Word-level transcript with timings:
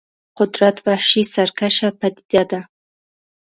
قدرت 0.37 0.77
وحشي 0.85 1.23
سرکشه 1.33 1.89
پدیده 1.99 2.43
ده. 2.49 2.59